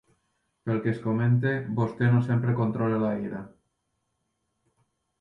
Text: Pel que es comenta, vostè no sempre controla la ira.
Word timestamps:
Pel 0.69 0.79
que 0.85 0.89
es 0.91 1.01
comenta, 1.03 1.51
vostè 1.81 2.11
no 2.15 2.23
sempre 2.31 2.57
controla 2.65 3.01
la 3.07 3.15
ira. 3.31 3.45